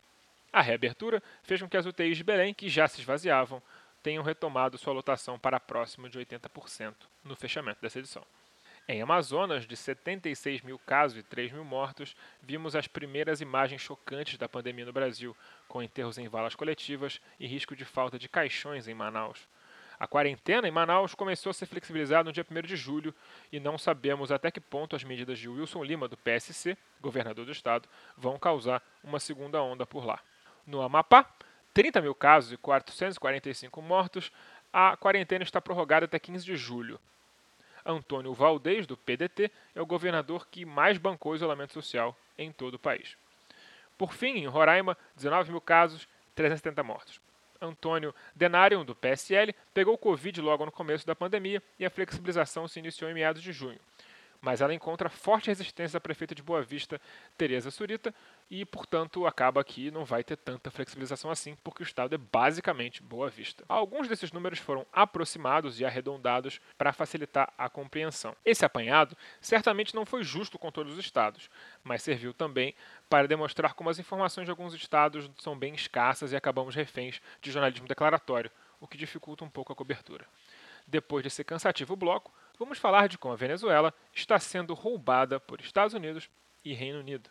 A 0.55 0.61
reabertura 0.61 1.21
fez 1.43 1.61
com 1.61 1.69
que 1.69 1.77
as 1.77 1.85
UTIs 1.85 2.17
de 2.17 2.23
Belém, 2.23 2.55
que 2.55 2.69
já 2.69 2.87
se 2.87 3.01
esvaziavam, 3.01 3.61
tenham 4.01 4.23
retomado 4.23 4.79
sua 4.79 4.93
lotação 4.93 5.37
para 5.37 5.59
próximo 5.59 6.09
de 6.09 6.17
80% 6.17 6.95
no 7.25 7.35
fechamento 7.35 7.83
dessa 7.83 7.99
edição. 7.99 8.25
Em 8.87 9.03
Amazonas, 9.03 9.67
de 9.67 9.77
76 9.77 10.63
mil 10.63 10.79
casos 10.79 11.19
e 11.19 11.25
3 11.25 11.51
mil 11.51 11.65
mortos, 11.65 12.15
vimos 12.41 12.77
as 12.77 12.87
primeiras 12.87 13.41
imagens 13.41 13.81
chocantes 13.81 14.39
da 14.39 14.49
pandemia 14.49 14.85
no 14.85 14.93
Brasil, 14.93 15.37
com 15.67 15.83
enterros 15.83 16.19
em 16.19 16.29
valas 16.29 16.55
coletivas 16.55 17.21
e 17.41 17.49
risco 17.49 17.75
de 17.75 17.85
falta 17.85 18.17
de 18.17 18.29
caixões 18.29 18.87
em 18.87 18.95
Manaus. 18.95 19.49
A 19.99 20.07
quarentena 20.07 20.69
em 20.69 20.71
Manaus 20.71 21.17
começou 21.17 21.51
a 21.51 21.55
ser 21.55 21.67
flexibilizada 21.67 22.23
no 22.23 22.33
dia 22.33 22.47
1 22.49 22.63
de 22.63 22.77
julho 22.77 23.13
e 23.51 23.59
não 23.59 23.77
sabemos 23.77 24.31
até 24.31 24.53
que 24.53 24.61
ponto 24.61 24.95
as 24.95 25.03
medidas 25.03 25.37
de 25.37 25.49
Wilson 25.49 25.83
Lima, 25.83 26.07
do 26.07 26.17
PSC, 26.17 26.79
governador 27.01 27.45
do 27.45 27.51
estado, 27.51 27.89
vão 28.17 28.39
causar 28.39 28.81
uma 29.03 29.19
segunda 29.19 29.61
onda 29.61 29.85
por 29.85 30.07
lá. 30.07 30.23
No 30.67 30.83
Amapá, 30.83 31.29
30 31.73 32.01
mil 32.01 32.15
casos 32.15 32.53
e 32.53 32.57
445 32.57 33.83
mortos, 33.83 34.33
a 34.73 34.97
quarentena 34.97 35.45
está 35.45 35.61
prorrogada 35.61 36.07
até 36.07 36.19
15 36.19 36.45
de 36.45 36.57
julho. 36.57 37.01
Antônio 37.85 38.33
Valdez, 38.33 38.87
do 38.87 38.97
PDT, 38.97 39.51
é 39.75 39.83
o 39.83 39.87
governador 39.87 40.47
que 40.49 40.65
mais 40.65 40.97
bancou 40.97 41.33
o 41.33 41.37
isolamento 41.37 41.73
social 41.73 42.17
em 42.39 42.51
todo 42.51 42.75
o 42.75 42.79
país. 42.79 43.17
Por 43.99 44.15
fim, 44.15 44.39
em 44.39 44.47
Roraima, 44.47 44.97
19 45.17 45.51
mil 45.51 45.61
casos, 45.61 46.09
370 46.35 46.83
mortos. 46.83 47.21
Antônio 47.61 48.15
Denarium, 48.35 48.85
do 48.85 48.95
PSL, 48.95 49.55
pegou 49.73 49.99
Covid 49.99 50.41
logo 50.41 50.65
no 50.65 50.73
começo 50.73 51.07
da 51.07 51.15
pandemia 51.15 51.63
e 51.79 51.85
a 51.85 51.91
flexibilização 51.91 52.67
se 52.67 52.79
iniciou 52.79 53.11
em 53.11 53.15
meados 53.15 53.43
de 53.43 53.53
junho 53.53 53.79
mas 54.45 54.61
ela 54.61 54.75
encontra 54.75 55.09
forte 55.09 55.47
resistência 55.47 55.97
da 55.97 56.01
prefeita 56.01 56.35
de 56.35 56.43
Boa 56.43 56.63
Vista, 56.63 57.01
Tereza 57.37 57.71
Surita, 57.71 58.15
e, 58.51 58.63
portanto, 58.63 59.27
acaba 59.27 59.65
que 59.65 59.91
não 59.91 60.05
vai 60.05 60.23
ter 60.23 60.37
tanta 60.37 60.71
flexibilização 60.71 61.31
assim, 61.31 61.57
porque 61.65 61.83
o 61.83 61.87
estado 61.87 62.15
é 62.15 62.19
basicamente 62.19 63.03
Boa 63.03 63.31
Vista. 63.31 63.65
Alguns 63.67 64.07
desses 64.07 64.31
números 64.31 64.59
foram 64.59 64.87
aproximados 64.93 65.81
e 65.81 65.85
arredondados 65.85 66.61
para 66.77 66.93
facilitar 66.93 67.51
a 67.57 67.71
compreensão. 67.71 68.37
Esse 68.45 68.67
apanhado 68.67 69.17
certamente 69.41 69.95
não 69.95 70.05
foi 70.05 70.23
justo 70.23 70.59
com 70.59 70.71
todos 70.71 70.93
os 70.93 70.99
estados, 70.99 71.49
mas 71.83 72.03
serviu 72.03 72.35
também 72.35 72.75
para 73.09 73.27
demonstrar 73.27 73.73
como 73.73 73.89
as 73.89 73.99
informações 73.99 74.45
de 74.45 74.51
alguns 74.51 74.75
estados 74.75 75.31
são 75.39 75.59
bem 75.59 75.75
escassas 75.75 76.33
e 76.33 76.37
acabamos 76.37 76.75
reféns 76.75 77.23
de 77.41 77.51
jornalismo 77.51 77.89
declaratório, 77.89 78.51
o 78.85 78.89
que 78.89 78.99
dificulta 78.99 79.45
um 79.45 79.49
pouco 79.51 79.73
a 79.73 79.77
cobertura. 79.77 80.27
Depois 80.87 81.25
desse 81.25 81.43
cansativo 81.43 81.97
bloco, 81.97 82.31
vamos 82.59 82.79
falar 82.79 83.09
de 83.09 83.17
como 83.17 83.33
a 83.33 83.37
Venezuela 83.37 83.95
está 84.13 84.39
sendo 84.39 84.75
roubada 84.75 85.41
por 85.41 85.59
Estados 85.61 85.95
Unidos 85.95 86.29
e 86.63 86.75
Reino 86.75 87.01
Unido. 87.01 87.31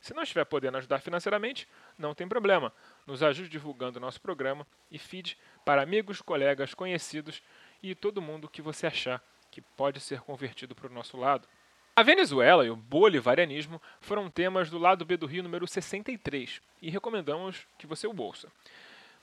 Se 0.00 0.14
não 0.14 0.22
estiver 0.22 0.44
podendo 0.44 0.78
ajudar 0.78 1.00
financeiramente, 1.00 1.68
não 1.98 2.14
tem 2.14 2.28
problema. 2.28 2.72
Nos 3.06 3.22
ajude 3.22 3.48
divulgando 3.48 4.00
nosso 4.00 4.20
programa 4.20 4.66
e 4.90 4.98
feed 4.98 5.36
para 5.64 5.82
amigos, 5.82 6.20
colegas, 6.20 6.74
conhecidos 6.74 7.42
e 7.82 7.94
todo 7.94 8.22
mundo 8.22 8.48
que 8.48 8.62
você 8.62 8.86
achar 8.86 9.22
que 9.50 9.60
pode 9.60 10.00
ser 10.00 10.20
convertido 10.20 10.74
para 10.74 10.86
o 10.86 10.92
nosso 10.92 11.16
lado. 11.16 11.48
A 11.94 12.02
Venezuela 12.02 12.66
e 12.66 12.70
o 12.70 12.76
bolivarianismo 12.76 13.80
foram 14.00 14.30
temas 14.30 14.68
do 14.68 14.78
lado 14.78 15.04
B 15.04 15.16
do 15.16 15.26
Rio 15.26 15.42
número 15.42 15.66
63 15.66 16.60
e 16.82 16.90
recomendamos 16.90 17.66
que 17.78 17.86
você 17.86 18.06
o 18.06 18.12
bolsa. 18.12 18.52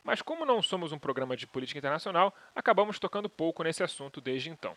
Mas 0.03 0.21
como 0.21 0.43
não 0.43 0.61
somos 0.61 0.91
um 0.91 0.97
programa 0.97 1.37
de 1.37 1.45
política 1.45 1.77
internacional, 1.77 2.35
acabamos 2.55 2.97
tocando 2.97 3.29
pouco 3.29 3.63
nesse 3.63 3.83
assunto 3.83 4.19
desde 4.19 4.49
então. 4.49 4.75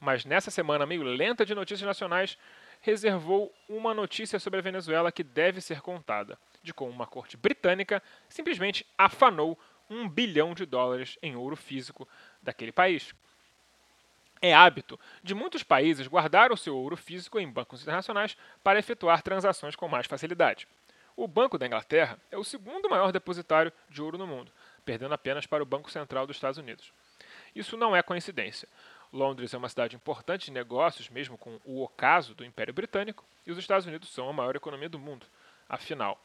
Mas 0.00 0.24
nessa 0.24 0.50
semana 0.50 0.86
meio 0.86 1.02
lenta 1.02 1.44
de 1.44 1.54
notícias 1.54 1.86
nacionais, 1.86 2.38
reservou 2.80 3.52
uma 3.68 3.92
notícia 3.92 4.38
sobre 4.38 4.60
a 4.60 4.62
Venezuela 4.62 5.12
que 5.12 5.24
deve 5.24 5.60
ser 5.60 5.80
contada, 5.80 6.38
de 6.62 6.72
como 6.72 6.90
uma 6.90 7.06
corte 7.06 7.36
britânica 7.36 8.02
simplesmente 8.28 8.86
afanou 8.96 9.58
um 9.88 10.08
bilhão 10.08 10.54
de 10.54 10.66
dólares 10.66 11.18
em 11.22 11.36
ouro 11.36 11.56
físico 11.56 12.08
daquele 12.42 12.72
país. 12.72 13.14
É 14.40 14.54
hábito 14.54 14.98
de 15.22 15.34
muitos 15.34 15.62
países 15.62 16.06
guardar 16.06 16.52
o 16.52 16.56
seu 16.56 16.76
ouro 16.76 16.96
físico 16.96 17.40
em 17.40 17.50
bancos 17.50 17.82
internacionais 17.82 18.36
para 18.62 18.78
efetuar 18.78 19.22
transações 19.22 19.74
com 19.74 19.88
mais 19.88 20.06
facilidade. 20.06 20.68
O 21.16 21.26
Banco 21.26 21.56
da 21.56 21.66
Inglaterra 21.66 22.18
é 22.30 22.36
o 22.36 22.44
segundo 22.44 22.90
maior 22.90 23.10
depositário 23.10 23.72
de 23.88 24.02
ouro 24.02 24.18
no 24.18 24.26
mundo, 24.26 24.52
perdendo 24.84 25.14
apenas 25.14 25.46
para 25.46 25.62
o 25.62 25.66
Banco 25.66 25.90
Central 25.90 26.26
dos 26.26 26.36
Estados 26.36 26.58
Unidos. 26.58 26.92
Isso 27.54 27.74
não 27.76 27.96
é 27.96 28.02
coincidência. 28.02 28.68
Londres 29.12 29.54
é 29.54 29.58
uma 29.58 29.68
cidade 29.68 29.96
importante 29.96 30.46
de 30.46 30.52
negócios, 30.52 31.08
mesmo 31.08 31.38
com 31.38 31.58
o 31.64 31.82
ocaso 31.82 32.34
do 32.34 32.44
Império 32.44 32.74
Britânico, 32.74 33.24
e 33.46 33.52
os 33.52 33.58
Estados 33.58 33.86
Unidos 33.86 34.10
são 34.10 34.28
a 34.28 34.32
maior 34.32 34.56
economia 34.56 34.88
do 34.88 34.98
mundo. 34.98 35.26
Afinal, 35.68 36.20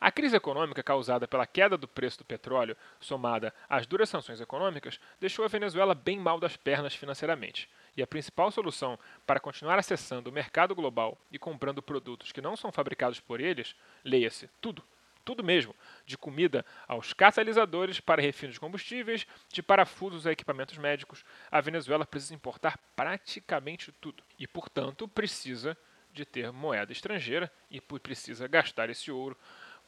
a 0.00 0.10
crise 0.10 0.36
econômica 0.36 0.82
causada 0.82 1.26
pela 1.26 1.46
queda 1.46 1.76
do 1.76 1.88
preço 1.88 2.18
do 2.18 2.24
petróleo, 2.24 2.76
somada 3.00 3.52
às 3.68 3.86
duras 3.86 4.08
sanções 4.08 4.40
econômicas, 4.40 5.00
deixou 5.20 5.44
a 5.44 5.48
Venezuela 5.48 5.94
bem 5.94 6.18
mal 6.18 6.38
das 6.38 6.56
pernas 6.56 6.94
financeiramente. 6.94 7.68
E 7.96 8.02
a 8.02 8.06
principal 8.06 8.50
solução 8.50 8.98
para 9.26 9.40
continuar 9.40 9.78
acessando 9.78 10.30
o 10.30 10.32
mercado 10.32 10.74
global 10.74 11.18
e 11.30 11.38
comprando 11.38 11.82
produtos 11.82 12.32
que 12.32 12.40
não 12.40 12.56
são 12.56 12.70
fabricados 12.70 13.20
por 13.20 13.40
eles, 13.40 13.74
leia-se 14.04 14.48
tudo, 14.60 14.82
tudo 15.24 15.44
mesmo, 15.44 15.74
de 16.04 16.16
comida 16.16 16.64
aos 16.86 17.12
catalisadores 17.12 18.00
para 18.00 18.22
refino 18.22 18.52
de 18.52 18.60
combustíveis, 18.60 19.26
de 19.52 19.62
parafusos 19.62 20.26
a 20.26 20.32
equipamentos 20.32 20.76
médicos, 20.78 21.24
a 21.50 21.60
Venezuela 21.60 22.06
precisa 22.06 22.34
importar 22.34 22.78
praticamente 22.96 23.92
tudo 24.00 24.22
e, 24.38 24.46
portanto, 24.46 25.06
precisa 25.06 25.76
de 26.12 26.24
ter 26.24 26.52
moeda 26.52 26.92
estrangeira 26.92 27.50
e 27.70 27.80
precisa 27.80 28.48
gastar 28.48 28.90
esse 28.90 29.10
ouro 29.10 29.36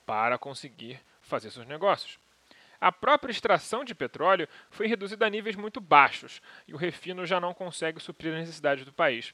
para 0.07 0.39
conseguir 0.39 1.01
fazer 1.21 1.51
seus 1.51 1.67
negócios. 1.67 2.22
A 2.83 2.91
própria 2.91 3.31
extração 3.31 3.85
de 3.85 3.95
petróleo 3.95 4.49
foi 4.69 4.89
reduzida 4.89 5.25
a 5.25 5.31
níveis 5.31 5.55
muito 5.55 5.81
baixos 5.81 6.43
e 6.67 6.75
o 6.75 6.77
refino 6.77 7.25
já 7.25 7.39
não 7.39 7.55
consegue 7.55 8.03
suprir 8.03 8.33
as 8.33 8.41
necessidades 8.41 8.85
do 8.85 8.93
país. 8.93 9.33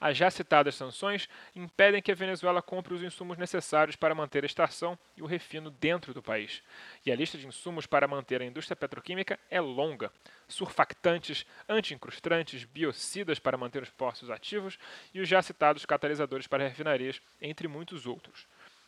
As 0.00 0.16
já 0.16 0.30
citadas 0.30 0.74
sanções 0.74 1.28
impedem 1.54 2.00
que 2.00 2.10
a 2.10 2.14
Venezuela 2.14 2.62
compre 2.62 2.94
os 2.94 3.02
insumos 3.02 3.36
necessários 3.36 3.96
para 3.96 4.14
manter 4.14 4.44
a 4.44 4.46
extração 4.46 4.98
e 5.14 5.22
o 5.22 5.26
refino 5.26 5.70
dentro 5.70 6.14
do 6.14 6.22
país. 6.22 6.62
E 7.04 7.12
a 7.12 7.16
lista 7.16 7.36
de 7.36 7.46
insumos 7.46 7.84
para 7.84 8.08
manter 8.08 8.40
a 8.40 8.46
indústria 8.46 8.74
petroquímica 8.74 9.38
é 9.50 9.60
longa. 9.60 10.10
Surfactantes, 10.48 11.44
anti-incrustantes, 11.68 12.64
biocidas 12.64 13.38
para 13.38 13.58
manter 13.58 13.82
os 13.82 13.90
poços 13.90 14.30
ativos 14.30 14.78
e 15.12 15.20
os 15.20 15.28
já 15.28 15.42
citados 15.42 15.84
catalisadores 15.84 16.46
para 16.46 16.66
refinarias, 16.66 17.20
entre 17.42 17.68
muitos 17.68 18.06
outros. 18.06 18.46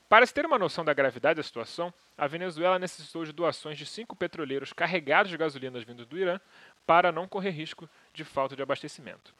Para 0.09 0.25
se 0.25 0.33
ter 0.33 0.47
uma 0.47 0.59
noção 0.59 0.85
da 0.85 0.95
gravidade 0.95 1.37
da 1.37 1.43
situação, 1.43 1.93
a 2.17 2.27
Venezuela 2.27 2.79
necessitou 2.79 3.27
de 3.27 3.33
doações 3.33 3.77
de 3.77 3.85
cinco 3.85 4.17
petroleiros 4.17 4.73
carregados 4.73 5.31
de 5.31 5.37
gasolinas 5.37 5.85
vindos 5.85 6.07
do 6.07 6.19
Irã 6.19 6.41
para 6.87 7.13
não 7.13 7.29
correr 7.29 7.51
risco 7.51 7.89
de 8.15 8.25
falta 8.25 8.57
de 8.57 8.63
abastecimento. 8.63 9.35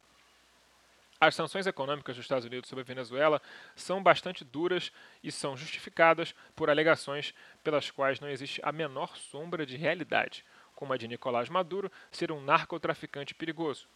As 1.19 1.33
sanções 1.33 1.65
econômicas 1.65 2.15
dos 2.15 2.23
Estados 2.23 2.45
Unidos 2.45 2.69
sobre 2.69 2.83
a 2.83 2.85
Venezuela 2.85 3.41
são 3.75 4.01
bastante 4.01 4.45
duras 4.45 4.91
e 5.23 5.31
são 5.31 5.57
justificadas 5.57 6.35
por 6.55 6.69
alegações 6.69 7.33
pelas 7.63 7.89
quais 7.89 8.19
não 8.19 8.29
existe 8.29 8.61
a 8.63 8.71
menor 8.71 9.17
sombra 9.17 9.65
de 9.65 9.75
realidade, 9.75 10.45
como 10.75 10.93
a 10.93 10.97
de 10.97 11.07
Nicolás 11.07 11.49
Maduro 11.49 11.91
ser 12.11 12.31
um 12.31 12.39
narcotraficante 12.39 13.33
perigoso. 13.33 13.87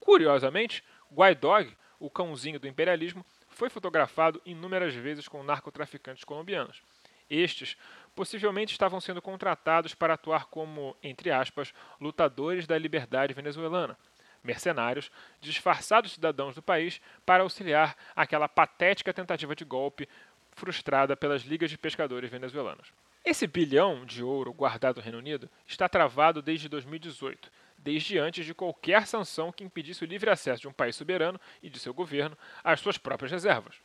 Curiosamente, 0.00 0.82
Guaidó, 1.12 1.64
o 2.00 2.10
cãozinho 2.10 2.58
do 2.58 2.66
imperialismo, 2.66 3.24
foi 3.54 3.70
fotografado 3.70 4.42
inúmeras 4.44 4.94
vezes 4.94 5.28
com 5.28 5.42
narcotraficantes 5.42 6.24
colombianos. 6.24 6.82
Estes 7.30 7.76
possivelmente 8.14 8.72
estavam 8.72 9.00
sendo 9.00 9.22
contratados 9.22 9.94
para 9.94 10.14
atuar 10.14 10.46
como, 10.46 10.96
entre 11.02 11.30
aspas, 11.30 11.72
lutadores 12.00 12.66
da 12.66 12.76
liberdade 12.76 13.32
venezuelana, 13.32 13.96
mercenários 14.42 15.10
disfarçados 15.40 16.12
cidadãos 16.12 16.54
do 16.54 16.62
país 16.62 17.00
para 17.24 17.42
auxiliar 17.42 17.96
aquela 18.14 18.48
patética 18.48 19.12
tentativa 19.12 19.54
de 19.54 19.64
golpe 19.64 20.08
frustrada 20.52 21.16
pelas 21.16 21.42
ligas 21.42 21.70
de 21.70 21.78
pescadores 21.78 22.30
venezuelanos. 22.30 22.92
Esse 23.24 23.46
bilhão 23.46 24.04
de 24.04 24.22
ouro 24.22 24.52
guardado 24.52 24.96
no 24.96 25.02
Reino 25.02 25.18
Unido 25.18 25.48
está 25.66 25.88
travado 25.88 26.42
desde 26.42 26.68
2018 26.68 27.50
desde 27.84 28.18
antes 28.18 28.46
de 28.46 28.54
qualquer 28.54 29.06
sanção 29.06 29.52
que 29.52 29.62
impedisse 29.62 30.02
o 30.02 30.06
livre 30.06 30.30
acesso 30.30 30.62
de 30.62 30.68
um 30.68 30.72
país 30.72 30.96
soberano 30.96 31.38
e 31.62 31.68
de 31.68 31.78
seu 31.78 31.92
governo 31.92 32.36
às 32.64 32.80
suas 32.80 32.96
próprias 32.96 33.30
reservas. 33.30 33.76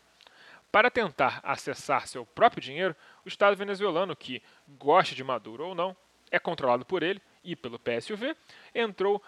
Para 0.72 0.90
tentar 0.90 1.42
acessar 1.44 2.08
seu 2.08 2.26
próprio 2.26 2.62
dinheiro, 2.62 2.96
o 3.26 3.28
Estado 3.28 3.58
venezuelano, 3.58 4.16
que, 4.16 4.42
goste 4.68 5.16
de 5.16 5.24
Maduro 5.24 5.68
ou 5.68 5.76
não, 5.76 5.98
é 6.32 6.40
controlado 6.40 6.86
por 6.86 7.04
ele 7.04 7.22
e 7.44 7.56
pelo 7.56 7.80
PSUV, 7.80 8.36
entrou 8.74 9.22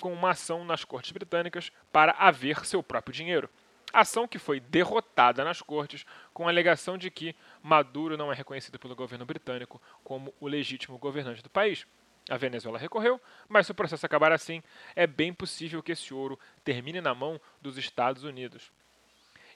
com 0.00 0.12
uma 0.12 0.30
ação 0.30 0.64
nas 0.64 0.84
cortes 0.84 1.12
britânicas 1.12 1.70
para 1.92 2.12
haver 2.12 2.64
seu 2.64 2.82
próprio 2.82 3.14
dinheiro. 3.14 3.48
Ação 3.92 4.26
que 4.26 4.38
foi 4.38 4.58
derrotada 4.58 5.44
nas 5.44 5.62
cortes 5.62 6.04
com 6.32 6.48
a 6.48 6.50
alegação 6.50 6.98
de 6.98 7.10
que 7.10 7.36
Maduro 7.62 8.16
não 8.16 8.32
é 8.32 8.34
reconhecido 8.34 8.78
pelo 8.78 8.96
governo 8.96 9.24
britânico 9.24 9.80
como 10.02 10.34
o 10.40 10.48
legítimo 10.48 10.98
governante 10.98 11.42
do 11.42 11.50
país. 11.50 11.86
A 12.28 12.36
Venezuela 12.36 12.78
recorreu, 12.78 13.20
mas 13.48 13.66
se 13.66 13.72
o 13.72 13.74
processo 13.74 14.04
acabar 14.04 14.32
assim, 14.32 14.62
é 14.96 15.06
bem 15.06 15.32
possível 15.32 15.82
que 15.82 15.92
esse 15.92 16.12
ouro 16.12 16.38
termine 16.64 17.00
na 17.00 17.14
mão 17.14 17.40
dos 17.62 17.78
Estados 17.78 18.24
Unidos. 18.24 18.72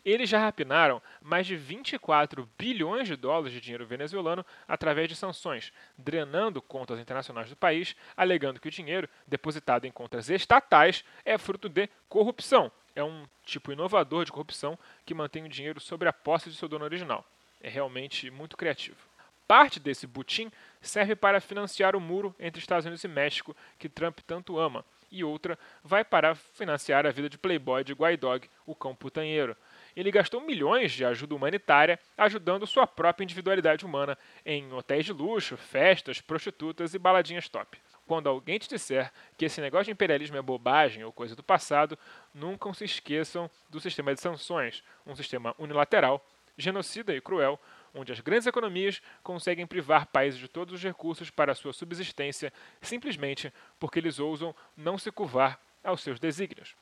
Eles 0.05 0.31
já 0.31 0.39
rapinaram 0.39 1.03
mais 1.21 1.47
de 1.47 1.57
24 1.57 2.49
bilhões 2.57 3.07
de 3.07 3.17
dólares 3.17 3.53
de 3.53 3.61
dinheiro 3.61 3.87
venezuelano 3.87 4.45
através 4.67 5.09
de 5.09 5.17
sanções, 5.17 5.73
drenando 5.99 6.63
contas 6.63 6.99
internacionais 6.99 7.51
do 7.51 7.57
país, 7.57 7.95
alegando 8.17 8.61
que 8.61 8.69
o 8.69 8.71
dinheiro, 8.71 9.09
depositado 9.27 9.85
em 9.85 9.93
contas 9.93 10.31
estatais, 10.31 11.05
é 11.25 11.37
fruto 11.37 11.69
de 11.69 11.89
corrupção. 12.09 12.73
É 12.95 13.05
um 13.05 13.27
tipo 13.45 13.73
inovador 13.73 14.25
de 14.25 14.33
corrupção 14.33 14.79
que 15.05 15.15
mantém 15.15 15.45
o 15.45 15.49
dinheiro 15.49 15.81
sobre 15.81 16.09
a 16.09 16.13
posse 16.13 16.49
de 16.51 16.57
seu 16.57 16.69
dono 16.69 16.85
original. 16.85 17.25
É 17.61 17.69
realmente 17.69 18.31
muito 18.31 18.57
criativo. 18.57 19.10
Parte 19.51 19.81
desse 19.81 20.07
butim 20.07 20.49
serve 20.81 21.17
para 21.17 21.41
financiar 21.41 21.97
o 21.97 22.01
muro 22.01 22.33
entre 22.39 22.61
Estados 22.61 22.87
Unidos 22.87 23.03
e 23.03 23.09
México, 23.09 23.57
que 23.81 23.89
Trump 23.89 24.21
tanto 24.25 24.61
ama, 24.61 24.85
e 25.11 25.25
outra 25.25 25.59
vai 25.83 26.05
para 26.05 26.37
financiar 26.37 27.05
a 27.05 27.11
vida 27.11 27.29
de 27.29 27.37
playboy 27.37 27.83
de 27.83 27.93
Guaidó, 27.93 28.39
o 28.65 28.77
cão 28.77 28.95
putanheiro. 28.95 29.57
Ele 29.97 30.13
gastou 30.13 30.41
milhões 30.41 30.93
de 30.93 31.05
ajuda 31.05 31.35
humanitária 31.35 31.99
ajudando 32.17 32.65
sua 32.65 32.87
própria 32.87 33.25
individualidade 33.25 33.85
humana 33.85 34.17
em 34.47 34.73
hotéis 34.73 35.05
de 35.05 35.13
luxo, 35.13 35.57
festas, 35.57 36.21
prostitutas 36.21 36.95
e 36.95 36.99
baladinhas 37.01 37.49
top. 37.49 37.77
Quando 38.07 38.29
alguém 38.29 38.57
te 38.57 38.69
disser 38.69 39.13
que 39.37 39.47
esse 39.47 39.61
negócio 39.61 39.87
de 39.87 39.91
imperialismo 39.91 40.37
é 40.37 40.43
bobagem 40.43 41.03
ou 41.03 41.13
coisa 41.13 41.35
do 41.35 41.43
passado, 41.43 41.99
nunca 42.33 42.73
se 42.73 42.85
esqueçam 42.85 43.51
do 43.69 43.81
sistema 43.81 44.15
de 44.15 44.21
sanções, 44.21 44.85
um 45.05 45.17
sistema 45.17 45.57
unilateral, 45.59 46.25
genocida 46.57 47.13
e 47.13 47.21
cruel, 47.21 47.59
onde 47.95 48.13
as 48.13 48.21
grandes 48.21 48.47
economias 48.47 49.01
conseguem 49.23 49.67
privar 49.67 50.07
países 50.07 50.39
de 50.39 50.49
todos 50.49 50.75
os 50.75 50.83
recursos 50.83 51.31
para 51.31 51.55
sua 51.55 51.73
subsistência 51.73 52.53
simplesmente 52.81 53.53
porque 53.79 53.99
eles 53.99 54.19
ousam 54.19 54.55
não 54.77 54.99
se 54.99 55.11
curvar 55.11 55.61
aos 55.83 56.03
seus 56.03 56.19
desígnios. 56.21 56.75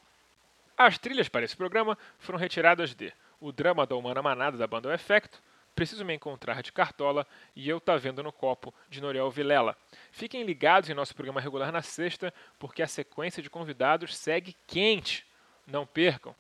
As 0.76 0.98
trilhas 0.98 1.28
para 1.28 1.44
esse 1.44 1.56
programa 1.56 1.98
foram 2.18 2.38
retiradas 2.38 2.94
de 2.94 3.12
O 3.40 3.50
Drama 3.50 3.86
da 3.86 3.96
Humana 3.96 4.22
Manada 4.22 4.56
da 4.56 4.66
banda 4.66 4.88
O 4.88 4.92
Efecto, 4.92 5.42
Preciso 5.74 6.04
Me 6.04 6.14
Encontrar 6.14 6.62
de 6.62 6.72
Cartola 6.72 7.26
e 7.54 7.68
Eu 7.68 7.80
Tá 7.80 7.96
Vendo 7.96 8.22
no 8.22 8.32
Copo 8.32 8.74
de 8.88 9.00
Noriel 9.00 9.30
Vilela. 9.30 9.76
Fiquem 10.10 10.42
ligados 10.42 10.90
em 10.90 10.94
nosso 10.94 11.14
programa 11.14 11.40
regular 11.40 11.70
na 11.70 11.82
sexta, 11.82 12.34
porque 12.58 12.82
a 12.82 12.86
sequência 12.86 13.42
de 13.42 13.48
convidados 13.48 14.16
segue 14.16 14.56
quente. 14.66 15.24
Não 15.66 15.86
percam! 15.86 16.34